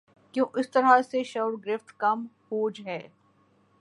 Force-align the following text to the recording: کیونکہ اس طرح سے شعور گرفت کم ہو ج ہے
کیونکہ 0.35 0.59
اس 0.59 0.69
طرح 0.71 1.01
سے 1.01 1.23
شعور 1.23 1.53
گرفت 1.65 1.97
کم 1.97 2.19
ہو 2.47 2.69
ج 2.69 2.81
ہے 2.85 3.01